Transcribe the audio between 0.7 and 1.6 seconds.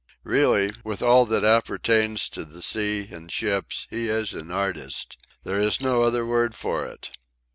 with all that